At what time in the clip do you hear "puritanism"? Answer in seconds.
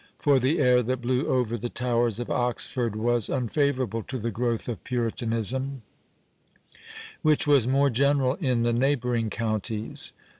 4.83-5.83